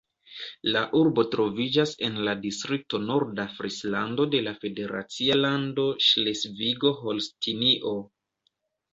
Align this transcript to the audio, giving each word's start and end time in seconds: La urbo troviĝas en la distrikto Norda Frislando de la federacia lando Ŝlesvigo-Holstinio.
La 0.75 0.79
urbo 0.99 1.23
troviĝas 1.33 1.91
en 2.07 2.15
la 2.27 2.31
distrikto 2.45 2.99
Norda 3.09 3.45
Frislando 3.57 4.25
de 4.35 4.39
la 4.47 4.53
federacia 4.63 5.35
lando 5.41 5.85
Ŝlesvigo-Holstinio. 6.07 7.93